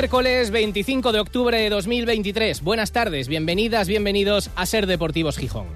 [0.00, 2.62] Miércoles 25 de octubre de 2023.
[2.62, 5.66] Buenas tardes, bienvenidas, bienvenidos a Ser Deportivos Gijón.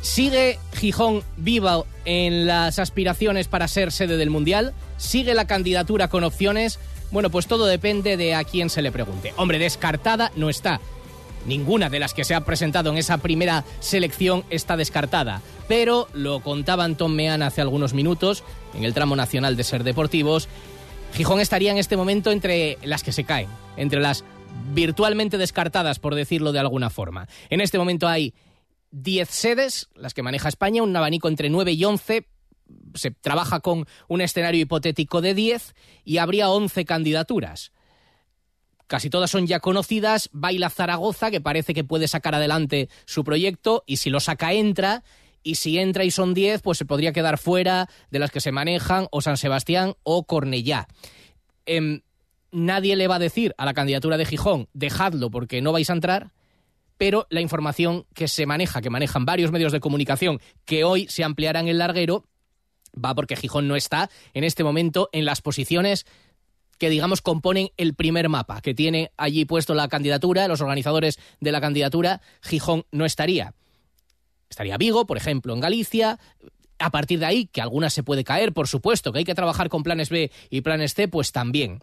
[0.00, 4.74] ¿Sigue Gijón viva en las aspiraciones para ser sede del Mundial?
[4.96, 6.80] ¿Sigue la candidatura con opciones?
[7.12, 9.32] Bueno, pues todo depende de a quién se le pregunte.
[9.36, 10.80] Hombre, descartada no está.
[11.46, 15.42] Ninguna de las que se ha presentado en esa primera selección está descartada.
[15.68, 18.42] Pero lo contaba Antón Meán hace algunos minutos
[18.74, 20.48] en el tramo nacional de Ser Deportivos
[21.14, 24.24] Gijón estaría en este momento entre las que se caen, entre las
[24.72, 27.28] virtualmente descartadas, por decirlo de alguna forma.
[27.50, 28.34] En este momento hay
[28.90, 32.26] 10 sedes, las que maneja España, un abanico entre 9 y 11.
[32.94, 37.72] Se trabaja con un escenario hipotético de 10 y habría 11 candidaturas.
[38.86, 40.30] Casi todas son ya conocidas.
[40.32, 45.04] Baila Zaragoza, que parece que puede sacar adelante su proyecto, y si lo saca, entra
[45.42, 48.52] y si entra y son 10, pues se podría quedar fuera de las que se
[48.52, 50.88] manejan o San Sebastián o Cornellá.
[51.66, 52.00] Em,
[52.50, 55.94] nadie le va a decir a la candidatura de Gijón, dejadlo porque no vais a
[55.94, 56.32] entrar,
[56.96, 61.24] pero la información que se maneja, que manejan varios medios de comunicación, que hoy se
[61.24, 62.24] ampliarán el larguero,
[62.92, 66.06] va porque Gijón no está en este momento en las posiciones
[66.78, 71.52] que digamos componen el primer mapa que tiene allí puesto la candidatura, los organizadores de
[71.52, 73.54] la candidatura, Gijón no estaría.
[74.48, 76.18] Estaría Vigo, por ejemplo, en Galicia.
[76.78, 79.68] A partir de ahí, que algunas se puede caer, por supuesto, que hay que trabajar
[79.68, 81.80] con planes B y planes C, pues también.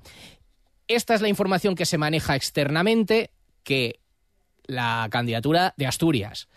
[0.88, 3.32] Esta es la información que se maneja externamente,
[3.64, 4.00] que
[4.66, 6.48] la candidatura de Asturias,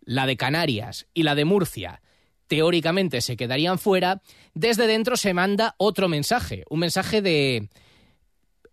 [0.00, 2.00] la de Canarias y la de Murcia
[2.46, 4.20] teóricamente se quedarían fuera,
[4.52, 7.70] desde dentro se manda otro mensaje, un mensaje de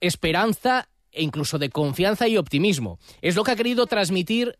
[0.01, 2.99] esperanza e incluso de confianza y optimismo.
[3.21, 4.59] Es lo que ha querido transmitir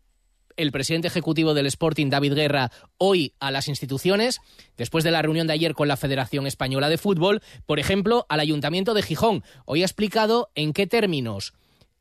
[0.60, 4.40] el presidente ejecutivo del Sporting, David Guerra, hoy a las instituciones,
[4.76, 8.40] después de la reunión de ayer con la Federación Española de Fútbol, por ejemplo, al
[8.40, 9.42] Ayuntamiento de Gijón.
[9.64, 11.54] Hoy ha explicado en qué términos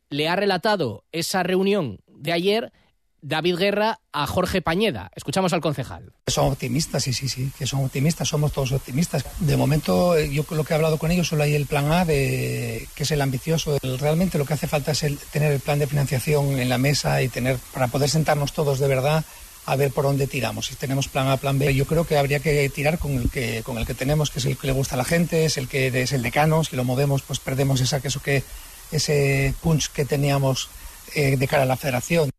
[0.09, 2.73] le ha relatado esa reunión de ayer
[3.21, 5.11] David Guerra a Jorge Pañeda.
[5.15, 6.13] Escuchamos al concejal.
[6.27, 9.25] Son optimistas, sí, sí, sí, que son optimistas, somos todos optimistas.
[9.39, 12.05] De momento, eh, yo lo que he hablado con ellos solo hay el plan A,
[12.05, 13.77] que es el ambicioso.
[13.99, 17.29] Realmente lo que hace falta es tener el plan de financiación en la mesa y
[17.29, 19.25] tener, para poder sentarnos todos de verdad
[19.65, 20.67] a ver por dónde tiramos.
[20.67, 23.61] Si tenemos plan A, plan B, yo creo que habría que tirar con el que,
[23.63, 25.67] con el que tenemos, que es el que le gusta a la gente, es el
[25.67, 28.43] que es el decano, si lo movemos, pues perdemos esa, eso que,
[28.91, 30.69] ese punch que teníamos
[31.13, 32.31] eh, de cara a la federación.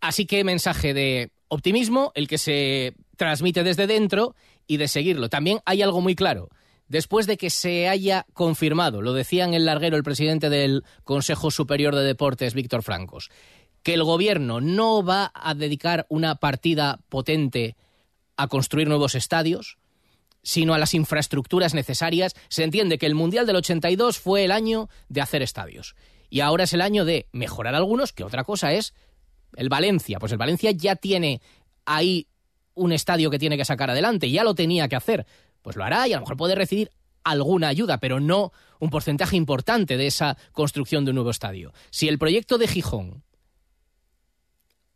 [0.00, 4.34] Así que mensaje de optimismo, el que se transmite desde dentro
[4.66, 5.28] y de seguirlo.
[5.28, 6.48] También hay algo muy claro.
[6.88, 11.50] Después de que se haya confirmado, lo decía en el larguero el presidente del Consejo
[11.50, 13.30] Superior de Deportes, Víctor Francos,
[13.82, 17.76] que el gobierno no va a dedicar una partida potente
[18.36, 19.78] a construir nuevos estadios,
[20.42, 24.88] sino a las infraestructuras necesarias, se entiende que el Mundial del 82 fue el año
[25.08, 25.94] de hacer estadios.
[26.30, 28.94] Y ahora es el año de mejorar algunos, que otra cosa es
[29.56, 31.40] el Valencia, pues el Valencia ya tiene
[31.84, 32.26] ahí
[32.74, 35.26] un estadio que tiene que sacar adelante, ya lo tenía que hacer,
[35.62, 36.90] pues lo hará y a lo mejor puede recibir
[37.24, 41.72] alguna ayuda, pero no un porcentaje importante de esa construcción de un nuevo estadio.
[41.90, 43.22] Si el proyecto de Gijón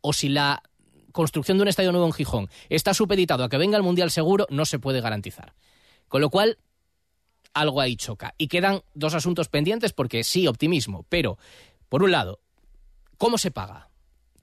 [0.01, 0.63] o si la
[1.11, 4.47] construcción de un estadio nuevo en Gijón está supeditado a que venga el Mundial seguro,
[4.49, 5.53] no se puede garantizar.
[6.07, 6.57] Con lo cual,
[7.53, 8.33] algo ahí choca.
[8.37, 11.37] Y quedan dos asuntos pendientes porque sí, optimismo, pero,
[11.89, 12.39] por un lado,
[13.17, 13.89] ¿cómo se paga?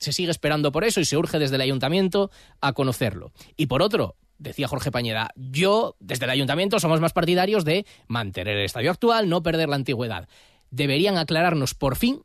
[0.00, 2.30] Se sigue esperando por eso y se urge desde el ayuntamiento
[2.60, 3.32] a conocerlo.
[3.56, 8.56] Y por otro, decía Jorge Pañeda, yo desde el ayuntamiento somos más partidarios de mantener
[8.56, 10.28] el estadio actual, no perder la antigüedad.
[10.70, 12.22] Deberían aclararnos por fin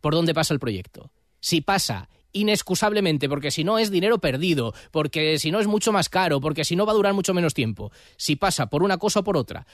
[0.00, 1.12] por dónde pasa el proyecto.
[1.40, 6.08] Si pasa inexcusablemente, porque si no es dinero perdido, porque si no es mucho más
[6.08, 7.90] caro, porque si no va a durar mucho menos tiempo.
[8.16, 9.66] Si pasa por una cosa o por otra,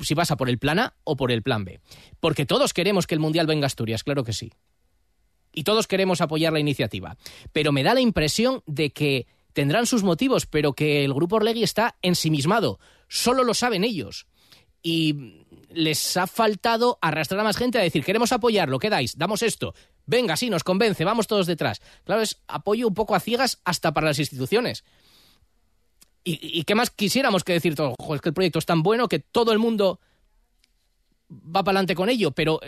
[0.00, 1.80] si pasa por el plan A o por el plan B.
[2.20, 4.52] Porque todos queremos que el Mundial venga a Asturias, claro que sí
[5.54, 7.16] y todos queremos apoyar la iniciativa.
[7.52, 11.62] Pero me da la impresión de que tendrán sus motivos, pero que el Grupo Orlegui
[11.62, 12.78] está ensimismado.
[13.08, 14.26] Solo lo saben ellos.
[14.82, 19.16] Y les ha faltado arrastrar a más gente a decir, queremos apoyarlo, ¿qué dais?
[19.16, 19.74] Damos esto.
[20.06, 21.80] Venga, sí, nos convence, vamos todos detrás.
[22.04, 24.84] Claro, es apoyo un poco a ciegas hasta para las instituciones.
[26.26, 27.94] ¿Y, qué más quisiéramos que decir todo?
[28.14, 30.00] es que el proyecto es tan bueno que todo el mundo
[31.30, 32.60] va para adelante con ello, pero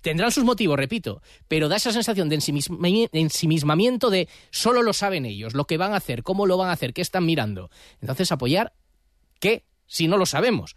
[0.00, 2.36] tendrán sus motivos, repito, pero da esa sensación de
[3.12, 6.72] ensimismamiento de solo lo saben ellos, lo que van a hacer, cómo lo van a
[6.72, 7.70] hacer, qué están mirando.
[8.00, 8.72] Entonces, apoyar,
[9.40, 9.64] ¿qué?
[9.86, 10.76] Si no lo sabemos.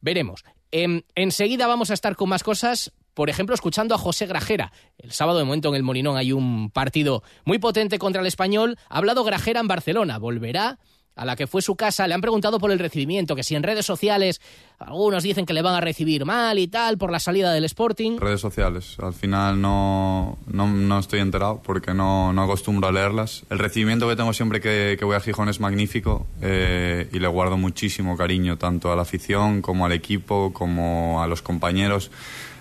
[0.00, 0.44] Veremos.
[0.72, 4.72] Em, enseguida vamos a estar con más cosas, por ejemplo, escuchando a José Grajera.
[4.98, 8.78] El sábado, de momento, en el Molinón hay un partido muy potente contra el español.
[8.88, 10.18] Ha hablado Grajera en Barcelona.
[10.18, 10.78] Volverá
[11.16, 13.62] a la que fue su casa, le han preguntado por el recibimiento, que si en
[13.62, 14.40] redes sociales
[14.78, 18.18] algunos dicen que le van a recibir mal y tal por la salida del Sporting.
[18.18, 23.44] Redes sociales, al final no, no, estoy enterado porque no, no, acostumbro a leerlas.
[23.50, 27.56] El recibimiento que tengo siempre que, voy a Gijón es magnífico eh, y le guardo
[27.58, 32.10] muchísimo cariño tanto a la afición como al equipo como a los compañeros.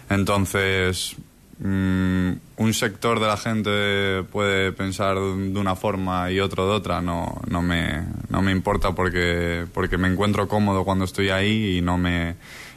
[0.09, 1.15] Entonces,
[1.61, 7.01] Mm, un sector de la gente puede pensar de una forma y otro de otra,
[7.01, 11.81] no, no, me, no me importa porque, porque me encuentro cómodo cuando estoy ahí y
[11.81, 12.35] no me,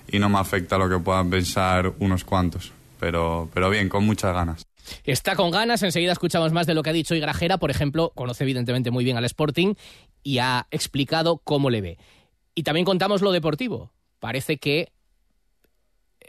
[0.09, 2.73] y no me afecta lo que puedan pensar unos cuantos.
[2.99, 4.67] Pero, pero bien, con muchas ganas.
[5.05, 8.43] Está con ganas, enseguida escuchamos más de lo que ha dicho Grajera, por ejemplo, conoce
[8.43, 9.75] evidentemente muy bien al Sporting
[10.25, 11.99] y ha explicado cómo le ve.
[12.55, 13.93] Y también contamos lo deportivo.
[14.19, 14.93] Parece que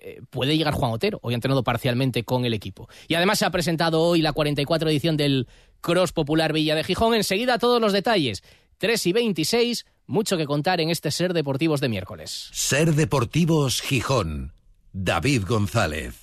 [0.03, 1.19] eh, puede llegar Juan Otero.
[1.21, 2.89] Hoy ha entrenado parcialmente con el equipo.
[3.07, 5.47] Y además se ha presentado hoy la 44 edición del
[5.81, 7.15] Cross Popular Villa de Gijón.
[7.15, 8.43] Enseguida todos los detalles.
[8.79, 12.49] 3 y 26, mucho que contar en este Ser Deportivos de miércoles.
[12.51, 14.53] Ser Deportivos Gijón.
[14.91, 16.22] David González.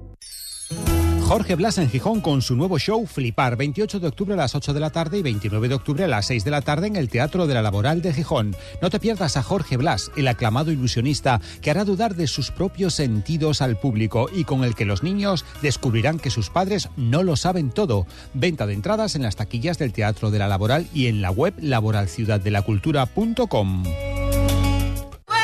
[1.31, 4.73] Jorge Blas en Gijón con su nuevo show Flipar, 28 de octubre a las 8
[4.73, 7.07] de la tarde y 29 de octubre a las 6 de la tarde en el
[7.07, 8.53] Teatro de la Laboral de Gijón.
[8.81, 12.95] No te pierdas a Jorge Blas, el aclamado ilusionista que hará dudar de sus propios
[12.95, 17.37] sentidos al público y con el que los niños descubrirán que sus padres no lo
[17.37, 18.07] saben todo.
[18.33, 21.53] Venta de entradas en las taquillas del Teatro de la Laboral y en la web
[21.61, 23.83] laboralciudaddelacultura.com.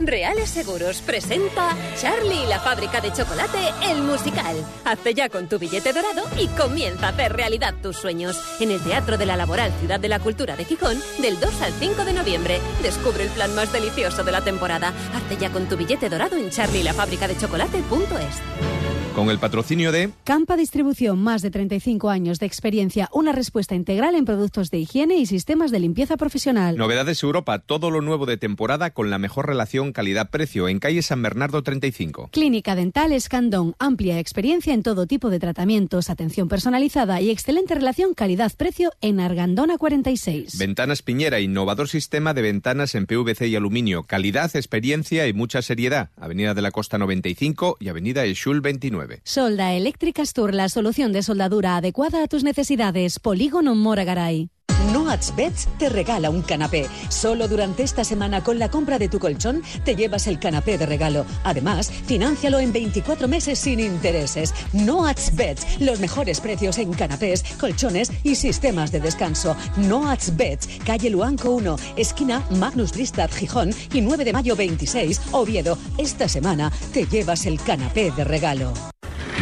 [0.00, 3.58] Reales Seguros presenta Charlie y la fábrica de chocolate,
[3.90, 4.56] el musical.
[4.84, 8.40] Hazte ya con tu billete dorado y comienza a hacer realidad tus sueños.
[8.60, 11.72] En el Teatro de la Laboral Ciudad de la Cultura de Gijón, del 2 al
[11.72, 12.60] 5 de noviembre.
[12.82, 14.92] Descubre el plan más delicioso de la temporada.
[15.14, 19.09] Hazte ya con tu billete dorado en charlielafabricadechocolate.es.
[19.20, 24.14] Con el patrocinio de Campa Distribución, más de 35 años de experiencia, una respuesta integral
[24.14, 26.78] en productos de higiene y sistemas de limpieza profesional.
[26.78, 31.20] Novedades Europa, todo lo nuevo de temporada con la mejor relación calidad-precio en calle San
[31.20, 32.30] Bernardo 35.
[32.32, 38.14] Clínica Dental Escandón, amplia experiencia en todo tipo de tratamientos, atención personalizada y excelente relación
[38.14, 40.56] calidad-precio en Argandona 46.
[40.56, 46.08] Ventanas Piñera, innovador sistema de ventanas en PVC y aluminio, calidad, experiencia y mucha seriedad.
[46.16, 49.09] Avenida de la Costa 95 y Avenida Eshul 29.
[49.24, 53.18] Solda Eléctrica Tour, la solución de soldadura adecuada a tus necesidades.
[53.18, 54.50] Polígono Moragaray.
[54.92, 56.86] Noatsbets te regala un canapé.
[57.08, 60.86] Solo durante esta semana con la compra de tu colchón te llevas el canapé de
[60.86, 61.26] regalo.
[61.44, 64.54] Además, financialo en 24 meses sin intereses.
[64.72, 69.54] Noatsbets, los mejores precios en canapés, colchones y sistemas de descanso.
[69.76, 75.78] Noatsbets, calle Luanco 1, esquina Magnus Bristad Gijón y 9 de mayo 26, Oviedo.
[75.98, 78.72] Esta semana te llevas el canapé de regalo.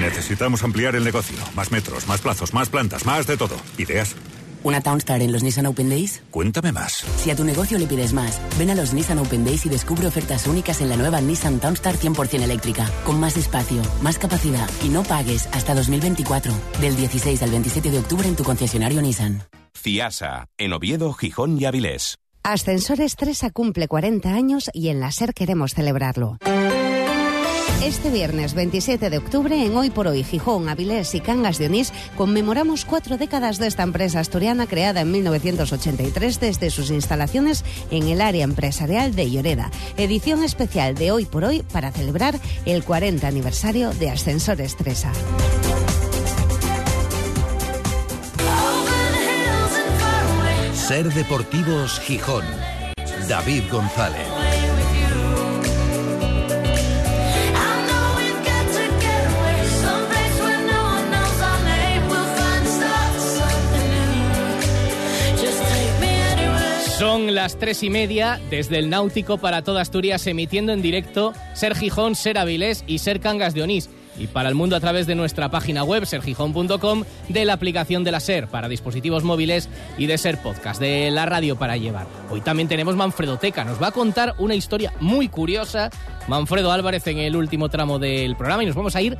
[0.01, 1.37] Necesitamos ampliar el negocio.
[1.55, 3.57] Más metros, más plazos, más plantas, más de todo.
[3.79, 4.15] ¿Ideas?
[4.63, 6.23] ¿Una Townstar en los Nissan Open Days?
[6.31, 7.05] Cuéntame más.
[7.17, 10.07] Si a tu negocio le pides más, ven a los Nissan Open Days y descubre
[10.07, 14.89] ofertas únicas en la nueva Nissan Townstar 100% eléctrica, con más espacio, más capacidad y
[14.89, 16.53] no pagues hasta 2024.
[16.81, 19.43] Del 16 al 27 de octubre en tu concesionario Nissan.
[19.77, 22.19] CIASA, en Oviedo, Gijón y Avilés.
[22.43, 26.39] Ascensores 3 cumple 40 años y en la SER queremos celebrarlo.
[27.83, 31.93] Este viernes 27 de octubre, en Hoy por Hoy, Gijón, Avilés y Cangas de Onís,
[32.17, 38.21] conmemoramos cuatro décadas de esta empresa asturiana creada en 1983 desde sus instalaciones en el
[38.21, 39.71] área empresarial de Lloreda.
[39.97, 45.13] Edición especial de Hoy por Hoy para celebrar el 40 aniversario de Ascensores Tresa.
[50.75, 52.45] Ser Deportivos Gijón.
[53.29, 54.48] David González.
[67.09, 71.75] Son las tres y media desde el Náutico para toda Asturias, emitiendo en directo Ser
[71.75, 73.89] Gijón, Ser Avilés y Ser Cangas de Onís.
[74.19, 78.13] Y para el mundo a través de nuestra página web, sergijón.com, de la aplicación de
[78.13, 82.07] la SER para dispositivos móviles y de SER Podcast, de la radio para llevar.
[82.29, 85.89] Hoy también tenemos Manfredoteca, nos va a contar una historia muy curiosa.
[86.27, 89.17] Manfredo Álvarez en el último tramo del programa y nos vamos a ir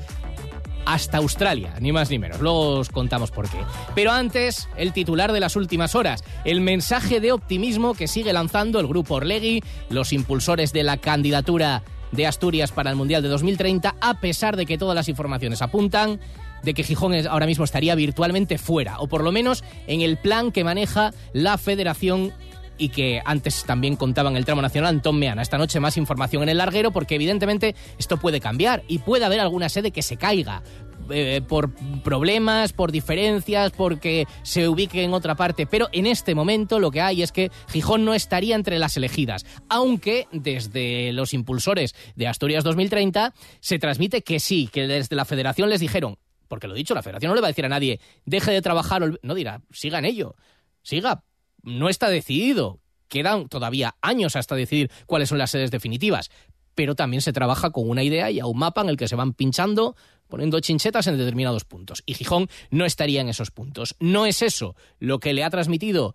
[0.89, 2.41] hasta Australia, ni más ni menos.
[2.41, 3.59] Luego os contamos por qué.
[3.95, 8.81] Pero antes, el titular de las últimas horas, el mensaje de optimismo que sigue lanzando
[8.81, 13.97] el grupo Orlegui, los impulsores de la candidatura de Asturias para el Mundial de 2030,
[14.01, 16.21] a pesar de que todas las informaciones apuntan
[16.63, 20.53] de que Gijón ahora mismo estaría virtualmente fuera, o por lo menos en el plan
[20.53, 22.33] que maneja la Federación
[22.79, 25.43] y que antes también contaba en el tramo nacional Antón Meana.
[25.43, 29.41] Esta noche más información en el larguero porque evidentemente esto puede cambiar y puede haber
[29.41, 30.63] alguna sede que se caiga.
[31.11, 36.79] Eh, por problemas, por diferencias, porque se ubique en otra parte, pero en este momento
[36.79, 41.95] lo que hay es que Gijón no estaría entre las elegidas, aunque desde los impulsores
[42.15, 46.75] de Asturias 2030 se transmite que sí, que desde la federación les dijeron, porque lo
[46.75, 49.63] dicho, la federación no le va a decir a nadie, deje de trabajar, no dirá,
[49.71, 50.35] siga en ello,
[50.83, 51.25] siga,
[51.63, 52.81] no está decidido.
[53.09, 56.31] Quedan todavía años hasta decidir cuáles son las sedes definitivas,
[56.75, 59.17] pero también se trabaja con una idea y a un mapa en el que se
[59.17, 59.97] van pinchando,
[60.29, 62.03] poniendo chinchetas en determinados puntos.
[62.07, 63.97] Y Gijón no estaría en esos puntos.
[63.99, 66.15] No es eso lo que le ha transmitido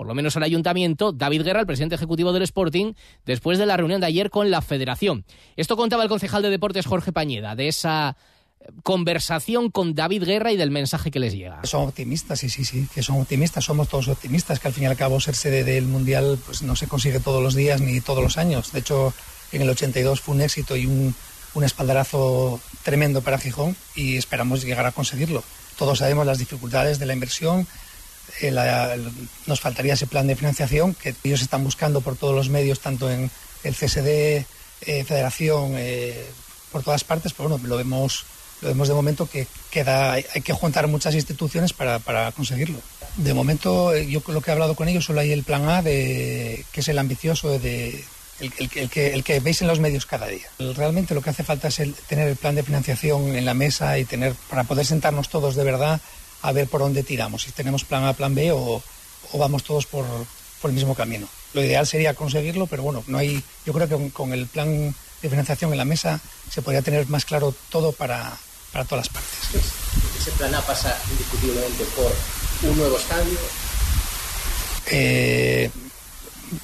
[0.00, 2.94] por lo menos al ayuntamiento, David Guerra, el presidente ejecutivo del Sporting,
[3.26, 5.26] después de la reunión de ayer con la federación.
[5.56, 8.16] Esto contaba el concejal de deportes Jorge Pañeda, de esa
[8.82, 11.60] conversación con David Guerra y del mensaje que les llega.
[11.64, 14.86] Son optimistas, sí, sí, sí, que son optimistas, somos todos optimistas, que al fin y
[14.86, 18.22] al cabo ser sede del Mundial pues no se consigue todos los días ni todos
[18.22, 18.72] los años.
[18.72, 19.12] De hecho,
[19.52, 21.14] en el 82 fue un éxito y un,
[21.54, 25.42] un espaldarazo tremendo para Gijón y esperamos llegar a conseguirlo.
[25.78, 27.66] Todos sabemos las dificultades de la inversión,
[28.40, 28.52] eh,
[29.46, 33.10] nos faltaría ese plan de financiación que ellos están buscando por todos los medios, tanto
[33.10, 33.30] en
[33.64, 34.46] el CSD,
[34.82, 36.24] eh, Federación, eh,
[36.70, 38.24] por todas partes, pero bueno, lo vemos
[38.60, 42.78] lo vemos de momento que queda, hay que juntar muchas instituciones para, para conseguirlo.
[43.16, 45.82] De momento, eh, yo lo que he hablado con ellos, solo hay el plan A,
[45.82, 48.04] de, que es el ambicioso, de,
[48.40, 50.48] el, el, que, el que veis en los medios cada día.
[50.58, 53.98] Realmente lo que hace falta es el, tener el plan de financiación en la mesa
[53.98, 56.00] y tener, para poder sentarnos todos de verdad
[56.42, 58.82] a ver por dónde tiramos, si tenemos plan A, plan B o,
[59.32, 60.06] o vamos todos por,
[60.60, 61.28] por, el mismo camino.
[61.52, 65.28] Lo ideal sería conseguirlo, pero bueno, no hay, yo creo que con el plan de
[65.28, 68.38] financiación en la mesa se podría tener más claro todo para,
[68.72, 69.64] para todas las partes.
[70.18, 72.12] ¿Ese plan A pasa indiscutiblemente por
[72.70, 73.38] un nuevo estadio?
[74.86, 75.70] Eh,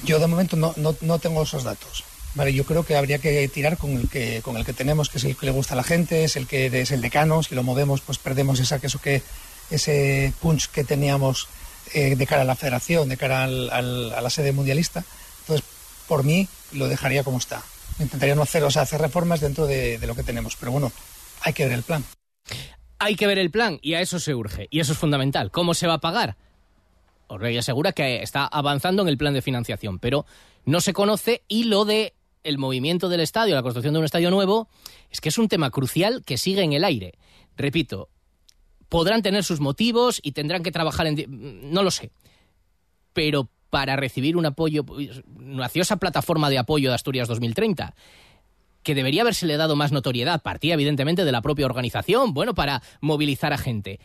[0.03, 2.03] yo de momento no, no, no, tengo esos datos.
[2.35, 5.17] Vale, yo creo que habría que tirar con el que, con el que tenemos, que
[5.17, 7.55] es el que le gusta a la gente, es el que es el decano, si
[7.55, 9.23] lo movemos pues perdemos esa, eso que,
[9.71, 11.47] ese punch que teníamos
[11.93, 15.03] eh, de cara a la federación, de cara al, al, a la sede mundialista.
[15.41, 15.65] Entonces,
[16.07, 17.63] por mí, lo dejaría como está.
[17.99, 20.55] Intentaría no hacer, o sea, hacer reformas dentro de, de lo que tenemos.
[20.57, 20.91] Pero bueno,
[21.41, 22.03] hay que ver el plan.
[22.99, 24.67] Hay que ver el plan y a eso se urge.
[24.71, 25.51] Y eso es fundamental.
[25.51, 26.37] ¿Cómo se va a pagar?
[27.27, 30.25] Orrey asegura que está avanzando en el plan de financiación, pero
[30.65, 32.13] no se conoce y lo de
[32.43, 34.69] el movimiento del estadio, la construcción de un estadio nuevo,
[35.11, 37.15] es que es un tema crucial que sigue en el aire.
[37.57, 38.09] Repito,
[38.87, 41.71] podrán tener sus motivos y tendrán que trabajar en...
[41.73, 42.11] No lo sé.
[43.11, 44.85] Pero para recibir un apoyo,
[45.37, 47.93] nació esa plataforma de apoyo de Asturias 2030
[48.87, 53.51] que debería le dado más notoriedad, partía evidentemente de la propia organización, bueno, para movilizar
[53.51, 53.99] a gente.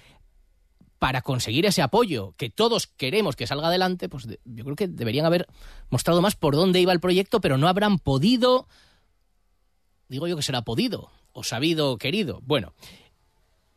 [0.99, 5.25] Para conseguir ese apoyo que todos queremos que salga adelante, pues yo creo que deberían
[5.25, 5.47] haber
[5.89, 8.67] mostrado más por dónde iba el proyecto, pero no habrán podido,
[10.09, 12.41] digo yo que será podido, o sabido, o querido.
[12.43, 12.75] Bueno,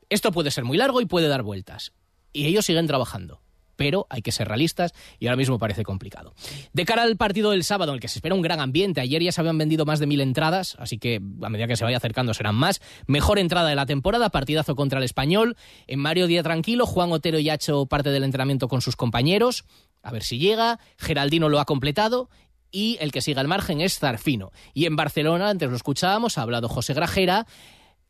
[0.10, 1.94] esto puede ser muy largo y puede dar vueltas.
[2.34, 3.45] Y ellos siguen trabajando
[3.76, 6.34] pero hay que ser realistas y ahora mismo parece complicado.
[6.74, 9.22] De cara al partido del sábado, en el que se espera un gran ambiente, ayer
[9.22, 11.98] ya se habían vendido más de mil entradas, así que a medida que se vaya
[11.98, 12.82] acercando serán más.
[13.08, 15.58] Mejor entrada de la temporada, partidazo contra el español.
[15.88, 19.66] En Mario Díaz Tranquilo, Juan Otero ya ha hecho parte del entrenamiento con sus compañeros.
[20.04, 20.80] A ver si llega.
[20.98, 22.30] Geraldino lo ha completado
[22.72, 24.52] y el que sigue al margen es Zarfino.
[24.74, 27.48] Y en Barcelona, antes lo escuchábamos, ha hablado José Grajera.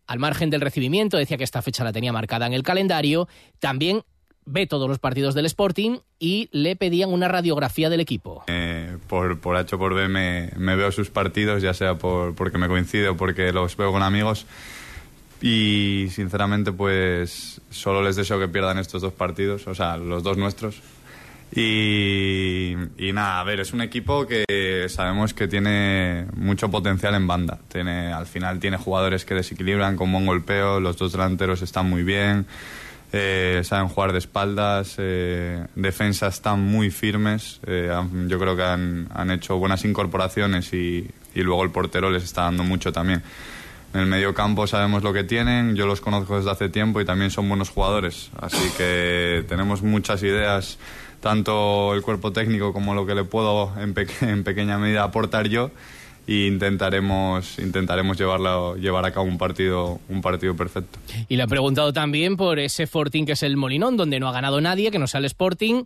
[0.07, 3.27] Al margen del recibimiento, decía que esta fecha la tenía marcada en el calendario.
[3.59, 4.03] También
[4.45, 8.43] ve todos los partidos del Sporting y le pedían una radiografía del equipo.
[8.47, 12.57] Eh, por, por H o por B me, veo sus partidos, ya sea por, porque
[12.57, 14.45] me coincide o porque los veo con amigos.
[15.41, 20.37] Y sinceramente, pues solo les deseo que pierdan estos dos partidos, o sea, los dos
[20.37, 20.81] nuestros.
[21.53, 27.27] Y, y, nada, a ver, es un equipo que sabemos que tiene mucho potencial en
[27.27, 27.59] banda.
[27.69, 32.03] Tiene, al final tiene jugadores que desequilibran con buen golpeo, los dos delanteros están muy
[32.03, 32.45] bien.
[33.11, 37.59] Eh, saben jugar de espaldas, eh, defensas están muy firmes.
[37.65, 37.91] eh,
[38.27, 42.43] yo creo que han, han hecho buenas incorporaciones y, y luego el portero les está
[42.43, 43.23] dando mucho también.
[43.93, 47.05] En el medio campo sabemos lo que tienen, yo los conozco desde hace tiempo y
[47.05, 48.29] también son buenos jugadores.
[48.41, 50.77] Así que tenemos muchas ideas,
[51.21, 53.93] tanto el cuerpo técnico como lo que le puedo en
[54.43, 55.71] pequeña medida aportar yo
[56.27, 60.97] y intentaremos, intentaremos llevarlo, llevar a cabo un partido, un partido perfecto.
[61.29, 64.31] Y le he preguntado también por ese Sporting que es el Molinón, donde no ha
[64.31, 65.83] ganado nadie, que no sea el Sporting.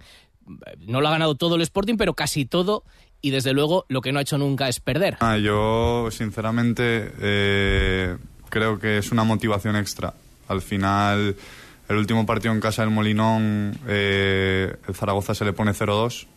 [0.79, 2.83] No lo ha ganado todo el Sporting, pero casi todo.
[3.21, 5.17] Y desde luego lo que no ha hecho nunca es perder.
[5.19, 8.15] Ah, yo, sinceramente, eh,
[8.49, 10.13] creo que es una motivación extra.
[10.47, 11.35] Al final,
[11.89, 16.27] el último partido en casa del Molinón, eh, el Zaragoza se le pone 0-2.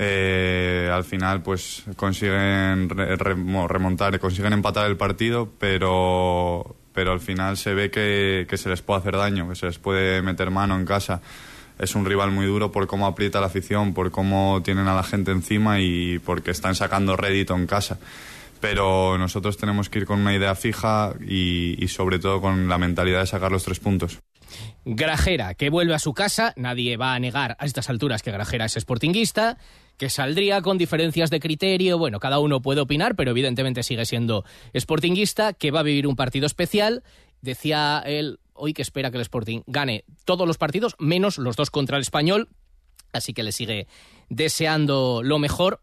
[0.00, 7.18] Eh, al final, pues consiguen re- remo- remontar, consiguen empatar el partido, pero, pero al
[7.20, 10.50] final se ve que, que se les puede hacer daño, que se les puede meter
[10.52, 11.20] mano en casa.
[11.80, 15.02] Es un rival muy duro por cómo aprieta la afición, por cómo tienen a la
[15.02, 17.98] gente encima y porque están sacando rédito en casa.
[18.60, 22.78] Pero nosotros tenemos que ir con una idea fija y, y sobre todo con la
[22.78, 24.18] mentalidad de sacar los tres puntos.
[24.84, 28.64] Grajera, que vuelve a su casa, nadie va a negar a estas alturas que Grajera
[28.64, 29.58] es sportinguista,
[29.96, 34.44] que saldría con diferencias de criterio, bueno, cada uno puede opinar, pero evidentemente sigue siendo
[34.74, 37.02] sportinguista, que va a vivir un partido especial.
[37.42, 41.70] Decía él hoy que espera que el Sporting gane todos los partidos, menos los dos
[41.70, 42.48] contra el español,
[43.12, 43.86] así que le sigue
[44.28, 45.80] deseando lo mejor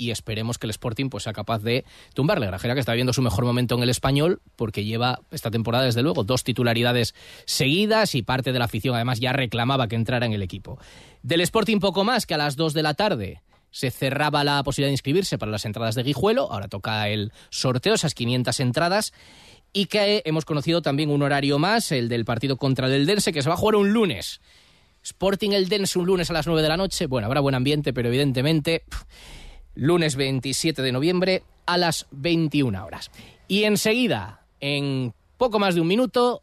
[0.00, 2.46] y esperemos que el Sporting pues sea capaz de tumbarle.
[2.46, 6.02] Grajera que está viendo su mejor momento en el español porque lleva esta temporada desde
[6.02, 7.14] luego dos titularidades
[7.44, 10.78] seguidas y parte de la afición además ya reclamaba que entrara en el equipo.
[11.22, 14.88] Del Sporting poco más que a las 2 de la tarde se cerraba la posibilidad
[14.88, 19.12] de inscribirse para las entradas de Guijuelo, ahora toca el sorteo, esas 500 entradas
[19.72, 23.42] y que hemos conocido también un horario más, el del partido contra el Dense, que
[23.42, 24.40] se va a jugar un lunes.
[25.02, 27.06] Sporting el Dense un lunes a las 9 de la noche.
[27.06, 28.84] Bueno, habrá buen ambiente, pero evidentemente
[29.80, 33.10] lunes 27 de noviembre a las 21 horas.
[33.48, 36.42] Y enseguida, en poco más de un minuto,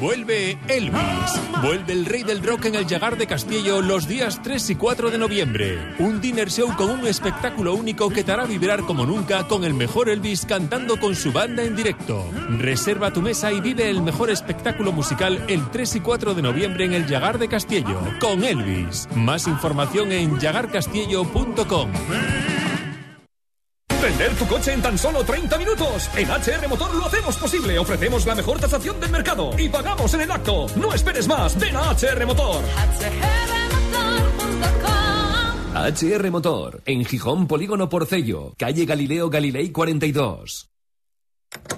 [0.00, 1.00] Vuelve Elvis.
[1.62, 5.10] Vuelve el rey del rock en el Llagar de Castillo los días 3 y 4
[5.10, 5.94] de noviembre.
[5.98, 9.74] Un dinner show con un espectáculo único que te hará vibrar como nunca con el
[9.74, 12.24] mejor Elvis cantando con su banda en directo.
[12.58, 16.84] Reserva tu mesa y vive el mejor espectáculo musical el 3 y 4 de noviembre
[16.84, 19.08] en el Llagar de Castillo con Elvis.
[19.14, 21.90] Más información en llagarcastillo.com.
[24.04, 26.10] Vender tu coche en tan solo 30 minutos.
[26.14, 27.78] En HR Motor lo hacemos posible.
[27.78, 30.66] Ofrecemos la mejor tasación del mercado y pagamos en el acto.
[30.76, 31.58] No esperes más.
[31.58, 32.62] Ven a HR Motor.
[35.74, 40.68] HR Motor, en Gijón Polígono Porcello, calle Galileo Galilei 42.
[41.48, 41.70] ¡Qué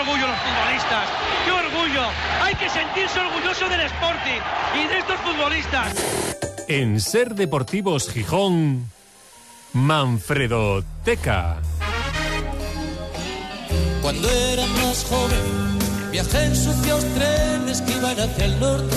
[0.00, 1.08] orgullo los futbolistas!
[1.44, 2.02] ¡Qué orgullo!
[2.40, 4.40] Hay que sentirse orgulloso del Sporting
[4.82, 5.94] y de estos futbolistas.
[6.68, 8.90] En Ser Deportivos Gijón,
[9.74, 11.56] Manfredo Teca.
[14.02, 18.96] Cuando era más joven, viajé en sucios trenes que iban hacia el norte.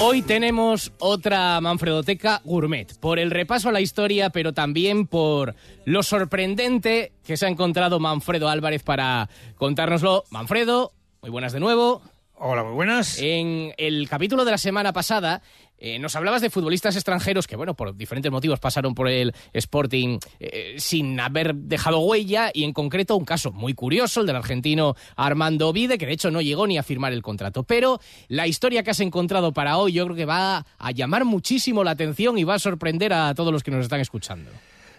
[0.00, 5.54] Hoy tenemos otra Manfredoteca Gourmet, por el repaso a la historia, pero también por
[5.86, 10.24] lo sorprendente que se ha encontrado Manfredo Álvarez para contárnoslo.
[10.30, 12.02] Manfredo, muy buenas de nuevo.
[12.40, 13.18] Hola, muy buenas.
[13.18, 15.42] En el capítulo de la semana pasada
[15.76, 20.20] eh, nos hablabas de futbolistas extranjeros que, bueno, por diferentes motivos pasaron por el Sporting
[20.38, 24.94] eh, sin haber dejado huella y en concreto un caso muy curioso, el del argentino
[25.16, 27.64] Armando Vide, que de hecho no llegó ni a firmar el contrato.
[27.64, 27.98] Pero
[28.28, 31.90] la historia que has encontrado para hoy yo creo que va a llamar muchísimo la
[31.90, 34.48] atención y va a sorprender a todos los que nos están escuchando.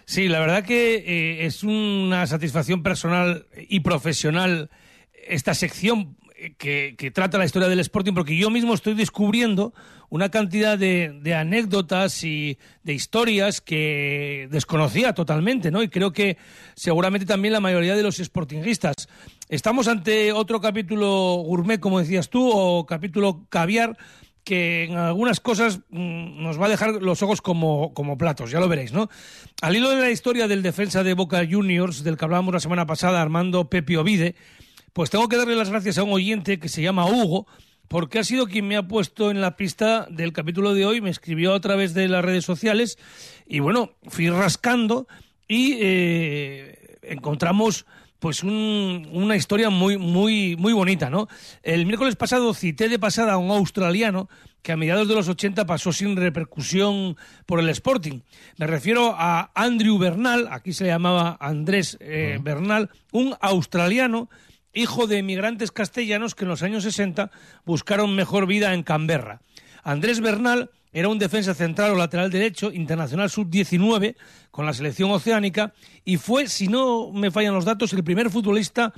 [0.04, 4.68] Sí, la verdad que eh, es una satisfacción personal y profesional
[5.26, 6.16] esta sección
[6.58, 9.74] que, trata la historia del Sporting, porque yo mismo estoy descubriendo
[10.08, 15.82] una cantidad de, anécdotas y de historias que desconocía totalmente, ¿no?
[15.82, 16.38] Y creo que
[16.74, 19.08] seguramente también la mayoría de los sportinguistas.
[19.48, 23.96] Estamos ante otro capítulo gourmet, como decías tú, o capítulo caviar,
[24.42, 28.60] que en algunas cosas mm, nos va a dejar los ojos como, como platos, ya
[28.60, 29.10] lo veréis, ¿no?
[29.60, 32.86] Al hilo de la historia del defensa de Boca Juniors, del que hablábamos la semana
[32.86, 34.34] pasada, Armando Pepe Ovide,
[34.92, 37.46] pues tengo que darle las gracias a un oyente que se llama Hugo,
[37.88, 41.10] porque ha sido quien me ha puesto en la pista del capítulo de hoy, me
[41.10, 42.98] escribió a través de las redes sociales
[43.46, 45.08] y bueno, fui rascando
[45.48, 47.86] y eh, encontramos
[48.20, 51.26] pues una historia muy, muy, muy bonita, ¿no?
[51.62, 54.28] El miércoles pasado cité de pasada a un australiano
[54.62, 58.20] que a mediados de los 80 pasó sin repercusión por el Sporting.
[58.58, 64.28] Me refiero a Andrew Bernal, aquí se le llamaba Andrés eh, Bernal, un australiano,
[64.72, 67.30] hijo de emigrantes castellanos que en los años 60
[67.64, 69.40] buscaron mejor vida en Canberra.
[69.82, 74.16] Andrés Bernal era un defensa central o lateral derecho, internacional sub-19
[74.50, 75.72] con la selección oceánica
[76.04, 78.92] y fue, si no me fallan los datos, el primer futbolista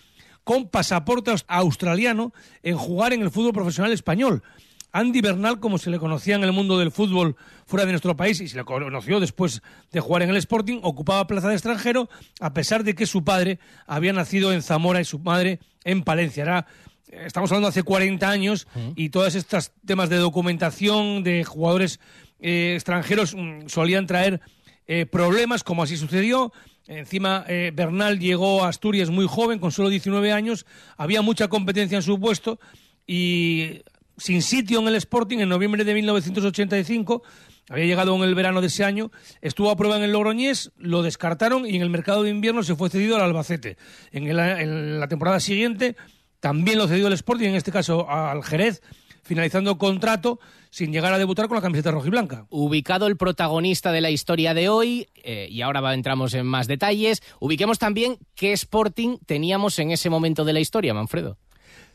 [0.44, 2.32] con pasaporte australiano
[2.62, 4.42] en jugar en el fútbol profesional español.
[4.92, 8.40] Andy Bernal, como se le conocía en el mundo del fútbol fuera de nuestro país
[8.40, 12.52] y se le conoció después de jugar en el Sporting, ocupaba plaza de extranjero a
[12.52, 16.42] pesar de que su padre había nacido en Zamora y su madre en Palencia.
[16.42, 16.66] Era
[17.12, 22.00] estamos hablando hace 40 años y todos estos temas de documentación de jugadores
[22.40, 24.40] eh, extranjeros mm, solían traer
[24.86, 26.52] eh, problemas, como así sucedió.
[26.86, 30.66] Encima, eh, Bernal llegó a Asturias muy joven, con solo 19 años.
[30.96, 32.58] Había mucha competencia en su puesto
[33.06, 33.82] y
[34.16, 37.22] sin sitio en el Sporting, en noviembre de 1985,
[37.68, 41.02] había llegado en el verano de ese año, estuvo a prueba en el Logroñés, lo
[41.02, 43.76] descartaron y en el mercado de invierno se fue cedido al Albacete.
[44.10, 45.96] En, la temporada siguiente
[46.40, 48.82] también lo cedió el Sporting, en este caso al Jerez,
[49.22, 52.46] finalizando contrato sin llegar a debutar con la camiseta rojiblanca.
[52.50, 57.22] Ubicado el protagonista de la historia de hoy, eh, y ahora entramos en más detalles,
[57.40, 61.38] ubiquemos también qué Sporting teníamos en ese momento de la historia, Manfredo.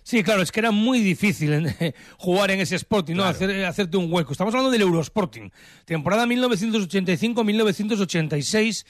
[0.07, 1.67] Sí, claro, es que era muy difícil
[2.17, 3.25] jugar en ese Sporting, ¿no?
[3.25, 4.31] hacerte un hueco.
[4.31, 5.51] Estamos hablando del Eurosporting,
[5.83, 8.85] temporada 1985-1986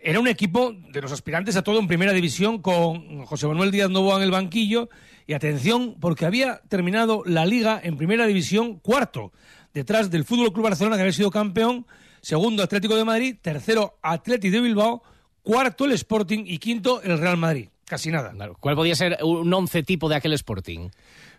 [0.00, 3.90] era un equipo de los aspirantes a todo en primera división con José Manuel Díaz
[3.90, 4.88] Novoa en el banquillo
[5.26, 9.32] y atención porque había terminado la liga en primera división cuarto
[9.74, 11.88] detrás del Fútbol Club Barcelona que había sido campeón,
[12.20, 15.02] segundo Atlético de Madrid, tercero Atlético de Bilbao,
[15.42, 17.66] cuarto el Sporting y quinto el Real Madrid.
[17.90, 18.32] Casi nada.
[18.60, 20.90] ¿Cuál podía ser un once tipo de aquel Sporting?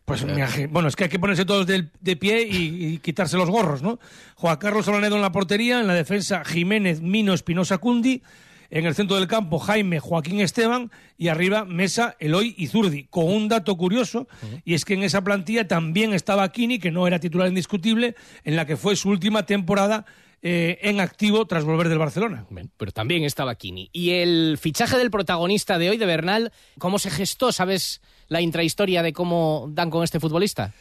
[0.03, 0.25] Pues
[0.69, 3.99] bueno, es que hay que ponerse todos de, pie y, quitarse los gorros, ¿no?
[4.35, 8.21] Juan Carlos Solanedo en la portería, en la defensa Jiménez, Mino, Espinosa, Cundi,
[8.69, 13.29] en el centro del campo Jaime, Joaquín Esteban y arriba Mesa, Eloy y Zurdi, con
[13.29, 14.27] un dato curioso,
[14.65, 18.57] y es que en esa plantilla también estaba Kini, que no era titular indiscutible, en
[18.57, 20.05] la que fue su última temporada
[20.43, 22.47] eh, en activo tras volver del Barcelona.
[22.77, 23.89] pero también estaba Kini.
[23.93, 27.51] Y el fichaje del protagonista de hoy, de Bernal, ¿cómo se gestó?
[27.51, 30.73] ¿Sabes la intrahistoria de cómo dan con este futbolista?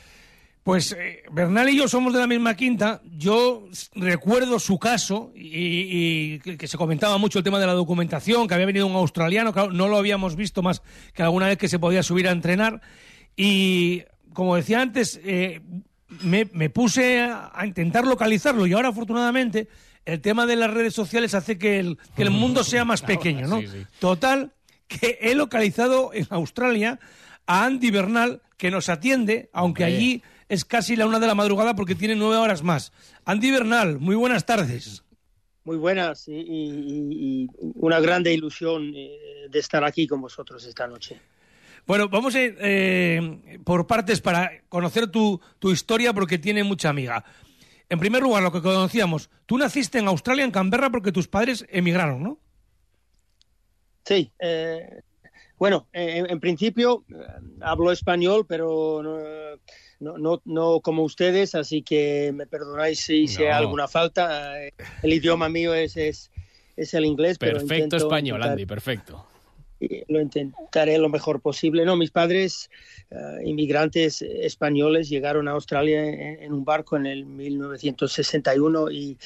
[0.62, 3.00] Pues eh, Bernal y yo somos de la misma quinta.
[3.16, 8.54] Yo recuerdo su caso y, que se comentaba mucho el tema de la documentación, que
[8.54, 10.82] había venido un australiano, que no lo habíamos visto más
[11.14, 12.82] que alguna vez que se podía subir a entrenar.
[13.36, 15.60] Y como decía antes, eh,
[16.22, 19.68] me, puse a, intentar localizarlo y ahora afortunadamente
[20.04, 23.46] el tema de las redes sociales hace que el, que el mundo sea más pequeño,
[23.46, 23.60] ¿no?
[23.98, 24.52] Total,
[24.88, 26.98] que he localizado en Australia
[27.46, 31.74] a Andy Bernal, que nos atiende, aunque allí es casi la una de la madrugada
[31.74, 32.92] porque tiene nueve horas más.
[33.24, 35.04] Andy Bernal, muy buenas tardes.
[35.64, 41.20] Muy buenas y, una grande ilusión eh, de estar aquí con vosotros esta noche.
[41.86, 47.24] Bueno, vamos a ir eh, por partes para conocer tu, historia porque tiene mucha amiga.
[47.88, 51.66] En primer lugar, lo que conocíamos, tú naciste en Australia, en Canberra, porque tus padres
[51.68, 52.38] emigraron, ¿no?
[54.04, 54.30] Sí.
[54.38, 55.00] Eh,
[55.58, 57.04] bueno, en, principio
[57.60, 59.02] hablo español, pero
[59.98, 64.54] no, no, no, como ustedes, así que me perdonáis si hice alguna falta.
[65.02, 66.30] El idioma mío es, es,
[66.76, 67.36] es el inglés.
[67.36, 69.29] Perfecto español, Andy, perfecto
[70.08, 71.84] lo intentaré lo mejor posible.
[71.84, 72.70] No, mis padres,
[73.10, 79.16] eh, inmigrantes españoles, llegaron a Australia en, un barco en el 1961 y,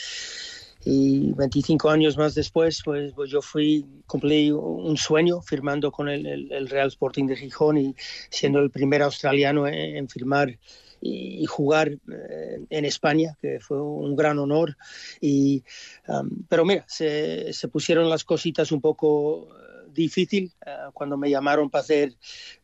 [0.84, 6.52] y 25 años más después, pues, pues, yo fui, cumplí un sueño firmando con el,
[6.52, 7.94] el, Real Sporting de Gijón y
[8.30, 10.58] siendo el primer australiano en, firmar
[11.06, 14.76] y jugar eh, en España, que fue un gran honor.
[15.20, 15.62] Y,
[16.08, 19.50] um, pero mira, se, se pusieron las cositas un poco
[19.94, 22.14] difícil eh, cuando me llamaron para hacer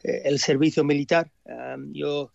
[0.02, 1.30] eh, el servicio militar.
[1.92, 2.30] yo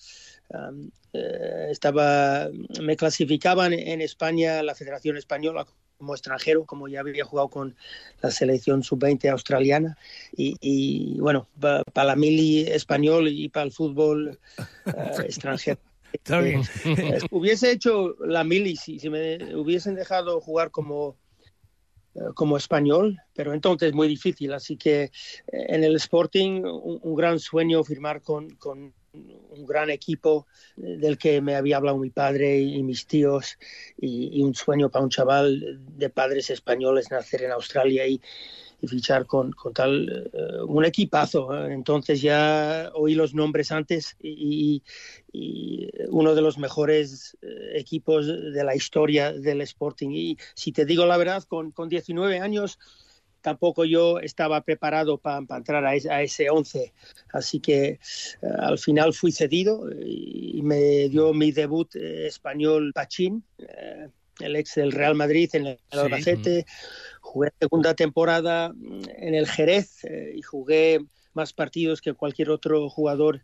[1.13, 2.49] eh, estaba,
[2.81, 5.65] me clasificaban en España, la Federación Española,
[5.97, 7.75] como extranjero, como ya había jugado con
[8.21, 9.97] la selección sub-20 australiana.
[10.35, 14.39] Y, bueno, para la mili español y para el fútbol
[15.25, 15.79] extranjero
[16.15, 16.61] Está bien.
[16.85, 21.24] Eh, hubiese hecho la mili si, si me hubiesen dejado jugar como eh,
[22.33, 24.53] como español, pero entonces muy difícil.
[24.53, 25.11] Así que eh,
[25.51, 30.47] en el Sporting un, un gran sueño firmar con, con un gran equipo
[30.77, 33.57] eh, del que me había hablado mi padre y, mis tíos
[33.97, 38.21] y, y un sueño para un chaval de padres españoles nacer en Australia y,
[38.81, 41.53] y fichar con, con tal eh, un equipazo.
[41.53, 41.73] ¿eh?
[41.73, 44.83] Entonces ya oí los nombres antes y,
[45.31, 50.09] y uno de los mejores eh, equipos de la historia del Sporting.
[50.11, 52.79] Y si te digo la verdad, con, con 19 años
[53.45, 56.91] tampoco yo estaba preparado para entrar a, a ese 11.
[57.31, 57.99] Así que eh,
[58.57, 64.09] al final fui cedido y me dio mi debut eh, español Pachín, eh,
[64.39, 66.65] el ex del Real Madrid en el Sí.
[67.35, 72.87] Jugué segunda temporada mm, en el Jerez eh, y jugué más partidos que cualquier otro
[72.89, 73.41] jugador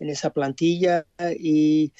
[0.00, 1.06] en esa plantilla
[1.38, 1.92] y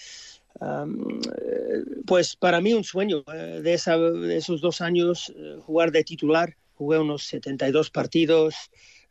[0.61, 6.03] eh, pues para mí un sueño eh, de, esa- de esos dos años jugar de
[6.03, 6.57] titular.
[6.75, 8.55] Jugué unos 72 partidos,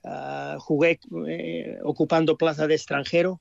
[0.03, 3.39] ah, jugué eh, ocupando plaza de extranjero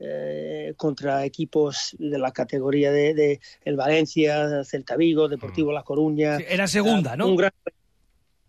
[0.00, 6.38] eh, contra equipos de la categoría de, de el Valencia, Celta Vigo, Deportivo La Coruña.
[6.48, 7.28] Era segunda, Ah, ¿no?
[7.28, 7.52] un gran-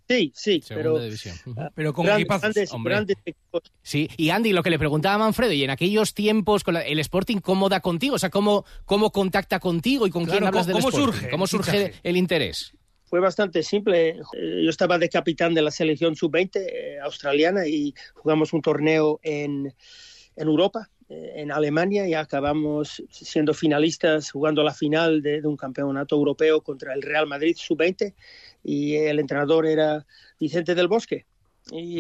[0.08, 2.94] Sí, sí, Segunda pero, ah, Pero con grandes, equipazos, grandes, hombre.
[2.94, 3.62] grandes equipos.
[3.82, 6.82] Sí, y Andy, lo que le preguntaba a Manfredo, y en aquellos tiempos con la-
[6.86, 8.15] el Sporting, ¿cómo da contigo?
[8.15, 11.13] O sea, ¿cómo, cómo contacta contigo y con quién hablas ¿cómo- del cómo Sporting?
[11.20, 12.74] surge ¿Cómo el surge el interés?
[13.06, 14.10] Fue bastante simple.
[14.10, 19.20] Eh, Yo estaba de capitán de la selección sub-20 eh, australiana y jugamos un torneo
[19.24, 19.74] en,
[20.36, 26.15] en Europa, en Alemania, y acabamos siendo finalistas jugando la final de, de un campeonato
[26.15, 28.13] europeo contra el Real Madrid sub-20
[28.63, 30.06] y el entrenador era
[30.39, 31.26] Vicente del Bosque.
[31.72, 32.00] Y,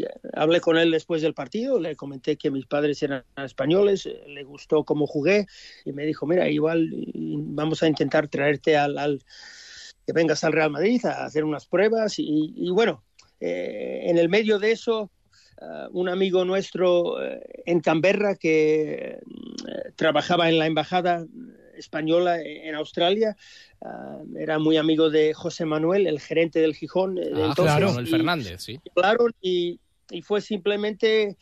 [0.00, 4.22] y hablé con él después del partido, le comenté que mis padres eran españoles, eh,
[4.26, 5.46] le gustó cómo jugué
[5.84, 9.22] y me dijo, mira, igual vamos a intentar traerte al, al-
[10.06, 13.04] que vengas al Real Madrid a hacer unas pruebas y, y bueno,
[13.38, 15.10] eh, en el medio de eso,
[15.92, 19.20] un amigo nuestro eh, en Canberra que eh,
[19.96, 21.26] trabajaba en la embajada
[21.76, 23.36] española en Australia,
[24.38, 27.18] era muy amigo de José Manuel, el gerente del Gijón.
[27.18, 28.78] eh, de Ah, entonces, claro, el y- Fernández, sí.
[28.94, 31.36] hablaron y, y fue simplemente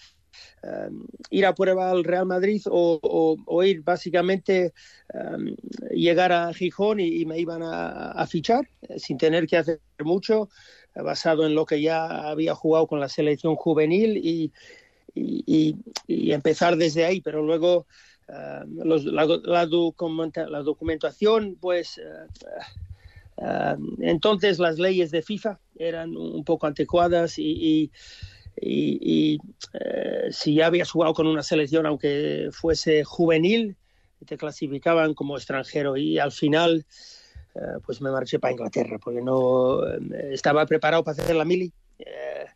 [0.63, 4.73] um, ir a prueba al Real Madrid o, o- o ir básicamente
[5.15, 5.55] um,
[5.91, 9.81] llegar a Gijón y, y me iban a, a fichar eh, sin tener que hacer
[10.05, 10.49] mucho,
[10.95, 14.53] eh, basado en lo que ya había jugado con la selección juvenil y,
[15.15, 15.77] y-
[16.07, 17.87] y- empezar desde ahí, pero luego
[18.29, 22.03] eh, los- la, la documenta- la documentación, pues eh,
[23.37, 27.93] eh, entonces las leyes de FIFA eran un poco anticuadas y, y-
[28.57, 28.99] y-
[29.35, 29.39] y,
[29.75, 33.77] eh, si ya habías jugado con una selección, aunque fuese juvenil,
[34.27, 36.85] te clasificaban como extranjero y al final
[37.55, 39.99] eh, pues me marché para Inglaterra porque no eh,
[40.33, 41.73] estaba preparado para hacer la mili.
[41.99, 42.47] Eh,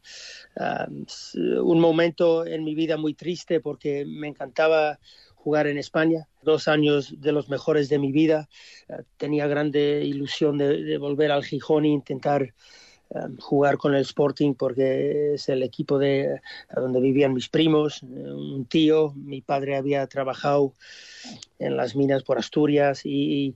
[1.06, 4.98] s- un momento en mi vida muy triste porque me encantaba
[5.34, 8.48] jugar en España, dos años de los mejores de mi vida.
[8.88, 12.54] Eh, tenía grande ilusión de, de volver al Gijón e intentar
[13.38, 16.40] jugar con el Sporting porque es el equipo de
[16.74, 20.72] donde vivían mis primos, eh, un tío, mi padre había trabajado
[21.58, 23.54] en las minas por Asturias y,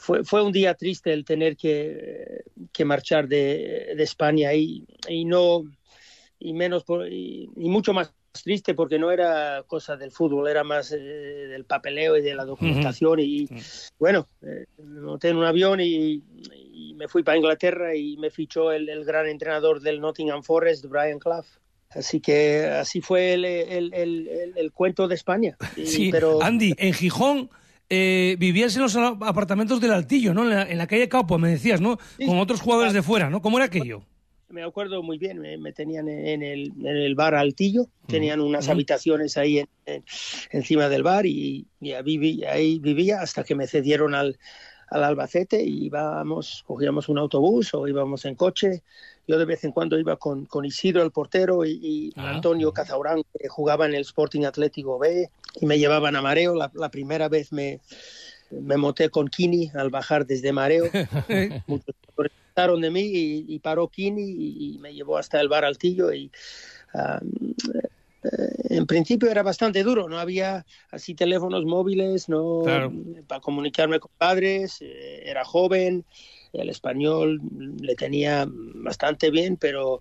[0.00, 5.26] fue, fue un día triste el tener que, que marchar de, de España y, y
[5.26, 5.64] no
[6.38, 10.64] y menos por- y, y mucho más triste porque no era cosa del fútbol, era
[10.64, 13.46] más eh, del papeleo y de la documentación y
[13.98, 16.22] bueno, eh, monté en un avión y,
[16.69, 16.69] y
[17.00, 21.18] me fui para Inglaterra y me fichó el, el gran entrenador del Nottingham Forest, Brian
[21.18, 21.46] Clough.
[21.88, 25.56] Así que así fue el, el- el- el- cuento de España.
[25.76, 27.48] Y- Sí, pero Andy, en Gijón
[27.88, 30.42] eh, vivías en los apartamentos del Altillo, ¿no?
[30.44, 31.98] En la, en la calle Caupo, me decías, ¿no?
[32.26, 33.40] Con otros jugadores de fuera, ¿no?
[33.40, 34.02] ¿Cómo era aquello?
[34.50, 38.68] me acuerdo muy bien, me, me tenían en el, en el bar Altillo, tenían unas
[38.68, 40.04] habitaciones ahí en- en-
[40.50, 44.38] encima del bar y, y ahí, viví- ahí vivía hasta que me cedieron al,
[44.90, 48.82] al Albacete y íbamos, cogíamos un autobús o íbamos en coche.
[49.26, 52.72] Yo de vez en cuando iba con, con Isidro, el portero, y, y Ah, Antonio
[52.72, 56.54] Cazaurán, que jugaba en el Sporting Atlético B, y me llevaban a Mareo.
[56.54, 57.80] La, la primera vez me,
[58.50, 60.86] me monté con Kini al bajar desde Mareo.
[61.68, 61.94] Muchos
[62.54, 66.12] pasaron de mí y, y paró Kini y, y me llevó hasta el bar Altillo
[66.12, 66.30] y
[66.94, 67.20] ah,
[68.22, 72.92] en principio era bastante duro, no había así teléfonos móviles, no Claro.
[73.26, 76.04] para comunicarme con padres, eh, era joven,
[76.52, 77.40] el español
[77.80, 80.00] le tenía bastante bien, pero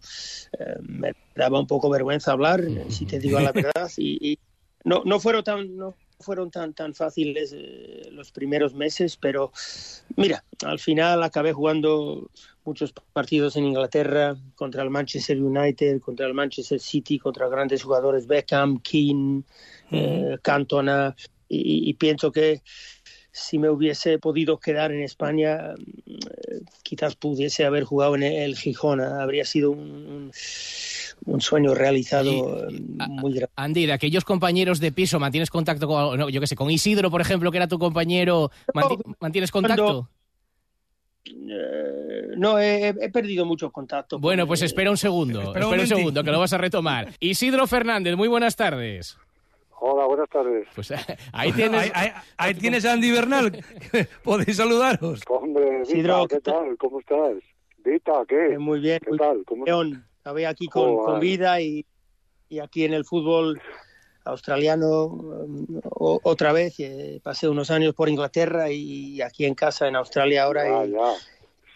[0.59, 4.39] eh, me daba un poco vergüenza hablar, si te digo la verdad, y, y
[4.83, 9.51] no, no fueron tan no, fueron tan, tan fáciles eh, los primeros meses, pero
[10.17, 12.29] mira, al final acabé jugando
[12.69, 18.27] muchos partidos en Inglaterra contra el Manchester United, contra el Manchester City, contra grandes jugadores
[18.27, 19.41] Beckham, Keane,
[19.91, 21.15] eh, Cantona,
[21.47, 22.61] y, y pienso que
[23.31, 25.73] si me hubiese podido quedar en España,
[26.05, 29.01] eh, quizás pudiese haber jugado en el Gijón.
[29.01, 30.31] Habría sido un, un-
[31.25, 33.51] un sueño realizado eh, muy grande.
[33.55, 37.09] Andy, de aquellos compañeros de piso, ¿mantienes contacto con, no, yo qué sé, con Isidro,
[37.09, 38.51] por ejemplo, que era tu compañero?
[38.73, 40.09] manti- ¿Mantienes contacto?
[40.11, 40.18] Eh,
[42.37, 44.15] no, he, he perdido mucho contacto.
[44.15, 45.97] con- Bueno, pues espera un segundo, espera, Espera un un momentín.
[45.97, 47.09] segundo, que lo vas a retomar.
[47.19, 49.17] Isidro Fernández, muy buenas tardes.
[49.81, 50.67] Hola, buenas tardes.
[50.75, 50.91] Pues
[51.33, 51.81] ahí tienes...
[51.81, 53.63] Ahí, ahí- ahí tienes a Andy Bernal.
[54.23, 55.21] Podéis saludaros.
[55.29, 56.75] Hombre, Vita, Isidro, ¿qué tal?
[56.77, 57.33] ¿Cómo estás?
[57.83, 58.57] Vita, ¿qué?
[58.57, 59.43] Muy bien, ¿Qué tal?
[59.45, 61.05] ¿Cómo León, acabé aquí con, Joder.
[61.05, 61.85] con vida y,
[62.49, 63.61] y aquí en el fútbol
[64.25, 65.65] australiano um,
[66.23, 66.79] otra vez.
[66.79, 70.63] eh, pasé unos años por Inglaterra y aquí en casa en Australia ahora.
[70.79, 71.13] Ah, y, ya.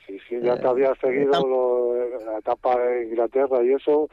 [0.07, 4.09] Sí, sí, ya te Eh, había seguido lo- la etapa de Inglaterra y eso,